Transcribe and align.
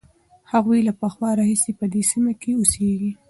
هغوی 0.51 0.79
له 0.87 0.93
پخوا 1.01 1.29
راهیسې 1.39 1.71
په 1.79 1.85
دې 1.93 2.01
سیمه 2.11 2.33
کې 2.41 2.51
اوسېږي. 2.55 3.11